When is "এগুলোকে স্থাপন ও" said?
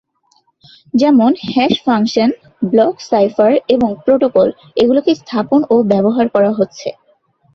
4.77-5.85